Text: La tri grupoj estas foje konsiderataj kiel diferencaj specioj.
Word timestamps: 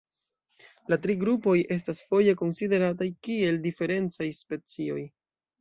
La 0.93 0.97
tri 1.03 1.15
grupoj 1.23 1.53
estas 1.75 2.01
foje 2.13 2.35
konsiderataj 2.41 3.11
kiel 3.29 3.63
diferencaj 3.69 4.31
specioj. 4.43 5.01